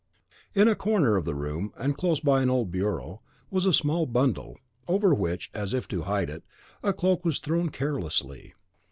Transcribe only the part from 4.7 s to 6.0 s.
over which, as if